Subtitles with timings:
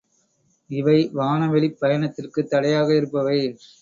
[0.69, 3.39] இவை வானவெளிப் பயணத்திற்குத் தடையாக இருப்பவை.